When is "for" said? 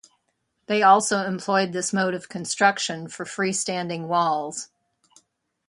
3.07-3.23